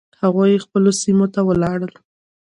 [0.21, 1.93] هغوی خپلو سیمو ته ولاړل.